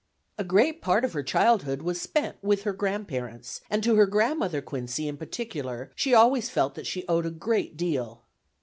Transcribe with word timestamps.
A 0.39 0.43
great 0.43 0.81
part 0.81 1.05
of 1.05 1.13
her 1.13 1.21
childhood 1.21 1.83
was 1.83 2.01
spent 2.01 2.37
with 2.43 2.63
her 2.63 2.73
grandparents, 2.73 3.61
and 3.69 3.83
to 3.83 3.97
her 3.97 4.07
grandmother 4.07 4.59
Quincy, 4.59 5.07
in 5.07 5.15
particular, 5.15 5.91
she 5.95 6.11
always 6.11 6.49
felt 6.49 6.73
that 6.73 6.87
she 6.87 7.07
owed 7.07 7.27
a 7.27 7.29
great 7.29 7.77
deal. 7.77 8.23